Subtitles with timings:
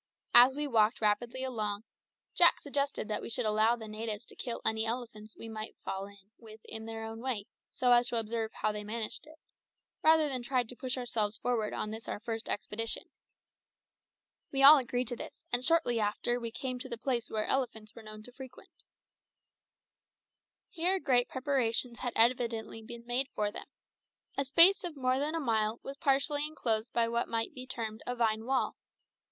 [0.33, 1.83] As we walked rapidly along,
[2.33, 6.07] Jack suggested that we should allow the natives to kill any elephants we might fall
[6.07, 9.37] in with in their own way, so as to observe how they managed it,
[10.01, 13.11] rather than try to push ourselves forward on this our first expedition.
[14.51, 17.93] We all agreed to this, and shortly after we came to the place which elephants
[17.93, 18.71] were known to frequent.
[20.71, 23.67] Here great preparations had evidently been made for them.
[24.35, 28.01] A space of more than a mile was partially enclosed by what might be termed
[28.07, 28.75] a vine wall.